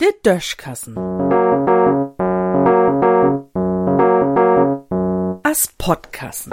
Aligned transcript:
Der 0.00 0.12
Döschkassen. 0.24 0.96
As 5.44 5.68
Podkassen. 5.78 6.52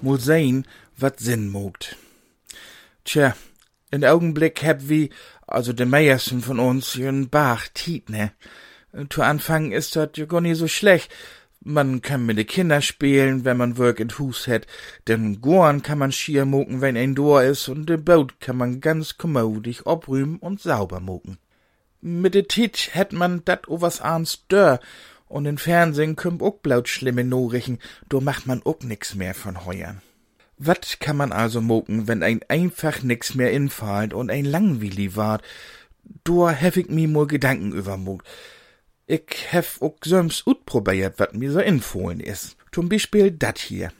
Mul 0.00 0.20
sehen, 0.20 0.66
wat 0.96 1.18
Sinn 1.18 1.48
mogt. 1.48 1.96
Tja, 3.04 3.34
in 3.90 4.04
Augenblick 4.04 4.62
heb 4.62 4.88
wie, 4.88 5.10
also 5.46 5.72
de 5.72 5.86
meisten 5.86 6.42
von 6.42 6.58
uns, 6.58 6.94
jön 6.94 7.28
Bach 7.30 7.68
tiet, 7.72 8.10
ne? 8.10 8.32
Zu 9.08 9.22
Anfang 9.22 9.72
ist 9.72 9.96
dat 9.96 10.16
ja 10.18 10.26
gar 10.26 10.40
nie 10.40 10.54
so 10.54 10.68
schlecht. 10.68 11.10
Man 11.66 12.02
kann 12.02 12.26
mit 12.26 12.36
de 12.36 12.44
Kinder 12.44 12.82
spielen, 12.82 13.46
wenn 13.46 13.56
man 13.56 13.78
Work 13.78 13.98
in 13.98 14.10
Hus 14.18 14.46
hat. 14.46 14.66
Den 15.08 15.40
Gorn 15.40 15.80
kann 15.80 15.98
man 15.98 16.12
schier 16.12 16.44
moken, 16.44 16.82
wenn 16.82 16.94
ein 16.94 17.14
Dor 17.14 17.42
is, 17.42 17.68
und 17.68 17.88
de 17.88 17.96
Boot 17.96 18.38
kann 18.38 18.58
man 18.58 18.80
ganz 18.82 19.16
kommodig 19.16 19.86
obrühmen 19.86 20.36
und 20.36 20.60
sauber 20.60 21.00
moken. 21.00 21.38
Mit 22.02 22.34
de 22.34 22.42
Tit 22.42 22.90
hätt 22.92 23.14
man 23.14 23.42
dat 23.46 23.66
o 23.66 23.80
was 23.80 24.02
ahns 24.02 24.46
dör, 24.48 24.78
und 25.26 25.46
in 25.46 25.56
Fernsehen 25.56 26.16
kümmt 26.16 26.42
ook 26.42 26.60
blaut 26.60 26.86
schlimme 26.86 27.24
Norichen, 27.24 27.78
do 28.10 28.20
macht 28.20 28.46
man 28.46 28.60
ook 28.62 28.84
nix 28.84 29.14
mehr 29.14 29.32
von 29.32 29.64
heuern. 29.64 30.02
Wat 30.58 30.98
kann 31.00 31.16
man 31.16 31.32
also 31.32 31.62
moken, 31.62 32.06
wenn 32.06 32.22
ein 32.22 32.40
einfach 32.46 33.02
nix 33.02 33.34
mehr 33.34 33.52
infallt 33.52 34.12
und 34.12 34.30
ein 34.30 34.44
langweilig 34.44 35.16
ward? 35.16 35.42
Do 36.24 36.50
hef 36.50 36.76
ich 36.76 36.90
mi 36.90 37.06
mol 37.06 37.26
Gedanken 37.26 37.72
übermogt. 37.72 38.26
Ich 39.06 39.52
hef 39.52 39.82
ook 39.82 40.04
söms 40.04 40.42
utprobiert, 40.46 41.18
wat 41.18 41.34
mir 41.34 41.52
so 41.52 41.60
infohlen 41.60 42.20
is. 42.20 42.56
Zum 42.72 42.88
Beispiel 42.88 43.30
dat 43.30 43.58
hier. 43.58 43.92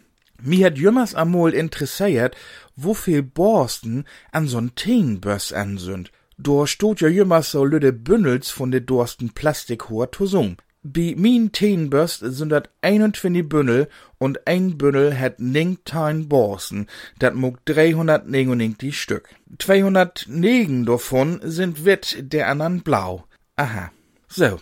Mi 0.42 0.58
hat 0.62 0.78
jümmers 0.78 1.14
amol 1.14 1.52
interessiert, 1.52 2.36
wofür 2.74 3.22
Borsten 3.22 4.04
an 4.32 4.48
so'n 4.48 4.74
Teenböss 4.74 5.52
ansünd. 5.52 6.10
Do 6.38 6.66
stot 6.66 7.00
ja 7.00 7.08
jümmers 7.08 7.50
so 7.50 7.64
lüde 7.64 7.92
Bündels 7.92 8.50
von 8.50 8.70
de 8.70 8.80
Dorsten 8.80 9.30
Plastikhoher 9.30 10.10
Tosung. 10.10 10.56
Bi 10.82 11.14
min 11.16 11.52
Teenböst 11.52 12.20
sind 12.20 12.48
dat 12.48 12.70
21 12.82 13.48
Bündel 13.48 13.88
und 14.18 14.46
ein 14.46 14.76
Bündel 14.76 15.18
hat 15.18 15.38
19 15.38 16.28
Borsten. 16.28 16.88
Dat 17.18 17.34
muck 17.34 17.64
399 17.66 18.98
Stück. 18.98 19.28
209 19.58 20.86
davon 20.86 21.40
sind 21.42 21.84
wit, 21.84 22.16
der 22.20 22.48
andern 22.48 22.82
blau. 22.82 23.24
Aha. 23.56 23.92
So, 24.28 24.58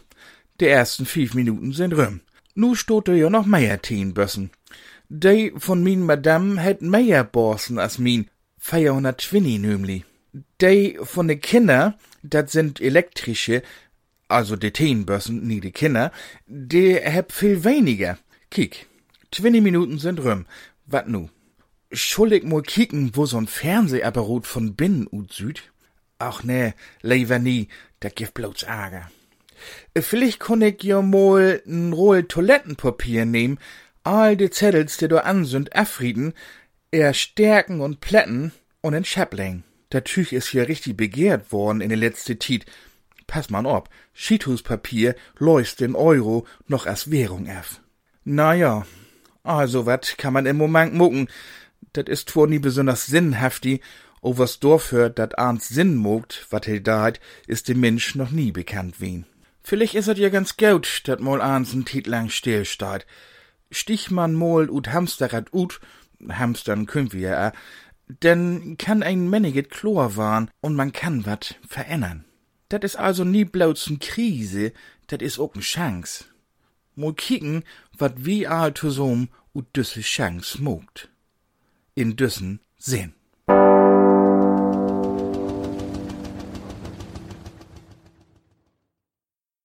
die 0.62 0.68
ersten 0.68 1.06
fünf 1.06 1.34
Minuten 1.34 1.72
sind 1.72 1.92
rum. 1.92 2.20
Nu 2.54 2.74
stot 2.76 3.08
ja 3.08 3.28
noch 3.28 3.46
mehr 3.46 3.82
Teenbössen. 3.82 4.50
De 5.08 5.52
von 5.56 5.82
min 5.82 6.06
Madame 6.06 6.62
hat 6.62 6.82
mehr 6.82 7.24
Borsten 7.24 7.78
als 7.78 7.98
min. 7.98 8.30
420 8.58 9.58
nämlich. 9.58 10.04
De 10.60 11.04
von 11.04 11.26
de 11.28 11.36
Kinder, 11.36 11.98
dat 12.22 12.50
sind 12.50 12.80
elektrische, 12.80 13.62
also 14.28 14.54
de 14.56 14.70
Teenbössen, 14.70 15.46
nie 15.46 15.60
de 15.60 15.72
Kinder, 15.72 16.12
de 16.46 17.00
heb 17.00 17.32
viel 17.32 17.64
weniger. 17.64 18.18
Kiek, 18.50 18.86
20 19.32 19.62
Minuten 19.62 19.98
sind 19.98 20.20
rum. 20.20 20.46
Wat 20.86 21.08
nu? 21.08 21.28
Schuldig 21.90 22.44
mal 22.44 22.62
kicken, 22.62 23.10
wo 23.14 23.26
so'n 23.26 23.48
Fernsehapparat 23.48 24.46
von 24.46 24.74
binnen 24.74 25.08
ut 25.10 25.32
süd? 25.32 25.62
Ach 26.18 26.44
ne, 26.44 26.74
lieber 27.02 27.38
nie, 27.38 27.68
dat 28.00 28.16
gibt 28.16 28.34
bloß 28.34 28.62
Ärger. 28.62 29.10
Vielleicht 29.96 30.40
kann 30.40 30.62
ich 30.62 30.82
ja 30.82 31.02
mal 31.02 31.62
n 31.66 31.92
Roll 31.92 32.24
Toilettenpapier 32.24 33.24
nehmen, 33.24 33.58
all 34.04 34.36
de 34.36 34.50
Zettels, 34.50 34.96
die 34.96 35.08
do 35.08 35.18
ansünd, 35.18 35.74
afrieden, 35.76 36.34
er 36.90 37.14
stärken 37.14 37.80
und 37.80 38.00
plätten 38.00 38.52
und 38.80 38.94
in 38.94 39.04
Schäppling. 39.04 39.64
Der 39.92 40.04
Tüch 40.04 40.32
is 40.32 40.52
ja 40.52 40.64
richtig 40.64 40.96
begehrt 40.96 41.52
worden 41.52 41.80
in 41.80 41.88
der 41.88 41.98
letzte 41.98 42.38
Tiet. 42.38 42.66
Pass 43.26 43.50
man 43.50 43.66
ob, 43.66 43.88
Schietuchspapier 44.12 45.14
läust 45.38 45.80
den 45.80 45.94
Euro 45.94 46.46
noch 46.66 46.86
als 46.86 47.10
Währung 47.10 47.48
af. 47.48 47.80
Na 48.24 48.54
ja, 48.54 48.86
also 49.42 49.86
wat 49.86 50.16
kann 50.18 50.32
man 50.32 50.46
im 50.46 50.56
Moment 50.56 50.94
mucken. 50.94 51.28
Dat 51.92 52.08
is 52.08 52.24
zwar 52.24 52.46
nie 52.46 52.58
besonders 52.58 53.06
sinnhaftig, 53.06 53.82
o 54.22 54.38
was 54.38 54.60
dafür 54.60 55.10
dat 55.10 55.38
ahns 55.38 55.68
Sinn 55.68 55.96
mogt, 55.96 56.46
wat 56.50 56.66
he 56.66 56.80
dat, 56.80 57.20
is 57.46 57.64
dem 57.64 57.80
Mensch 57.80 58.14
noch 58.14 58.30
nie 58.30 58.52
bekannt 58.52 59.00
wen. 59.00 59.26
Vielleicht 59.62 59.94
is 59.94 60.08
es 60.08 60.18
ja 60.18 60.28
ganz 60.28 60.56
gut, 60.56 61.02
dat 61.04 61.20
mal 61.20 61.40
ahns 61.40 61.72
n 61.72 61.84
Tit 61.84 62.06
lang 62.06 62.30
stillsteht. 62.30 63.06
Stich 63.70 64.10
man 64.10 64.34
mal 64.34 64.68
ut 64.68 64.88
Hamsterrad 64.88 65.52
ut, 65.52 65.80
Hamstern 66.28 66.86
können 66.86 67.12
wir 67.12 67.30
ja, 67.30 67.52
denn 68.22 68.76
kann 68.76 69.02
ein 69.02 69.30
Männiget 69.30 69.70
Chlor 69.70 70.16
waren 70.16 70.50
und 70.60 70.74
man 70.74 70.92
kann 70.92 71.26
wat 71.26 71.56
verändern. 71.66 72.24
Dat 72.68 72.84
is 72.84 72.96
also 72.96 73.24
nie 73.24 73.44
bloß 73.44 73.90
n 73.90 73.98
Krise, 73.98 74.72
dat 75.06 75.22
is 75.22 75.38
ook 75.38 75.56
n 75.56 75.62
Chance. 75.62 76.24
Mal 76.94 77.14
kicken, 77.14 77.64
wat 77.96 78.24
wie 78.24 78.46
all 78.46 78.74
zusammen 78.74 79.30
ut 79.54 79.66
düsse 79.76 80.02
Chance 80.02 80.62
mogt. 80.62 81.08
In 81.94 82.16
düssen 82.16 82.60
Sinn. 82.78 83.14